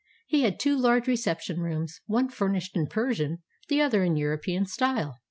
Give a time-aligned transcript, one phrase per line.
[0.25, 5.19] He had two large reception rooms, one furnished in Persian, the other in European style.